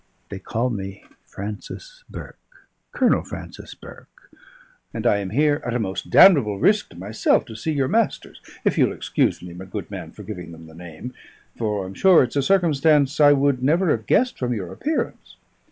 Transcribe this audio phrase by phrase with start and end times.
[0.29, 2.39] They call me Francis Burke
[2.91, 4.31] Colonel Francis Burke;
[4.95, 8.41] and I am here, at a most damnable risk to myself, to see your masters
[8.65, 11.13] if you'll excuse me, my good man, for giving them the name,
[11.55, 15.35] for I'm sure it's a circumstance I would never have guessed from your appearance.